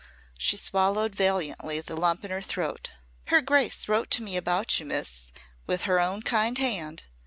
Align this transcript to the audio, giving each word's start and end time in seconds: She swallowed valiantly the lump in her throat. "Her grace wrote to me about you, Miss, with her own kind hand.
She 0.35 0.57
swallowed 0.57 1.13
valiantly 1.13 1.79
the 1.79 1.95
lump 1.95 2.25
in 2.25 2.31
her 2.31 2.41
throat. 2.41 2.93
"Her 3.25 3.39
grace 3.39 3.87
wrote 3.87 4.09
to 4.13 4.23
me 4.23 4.35
about 4.35 4.79
you, 4.79 4.85
Miss, 4.87 5.31
with 5.67 5.83
her 5.83 5.99
own 5.99 6.23
kind 6.23 6.57
hand. 6.57 7.03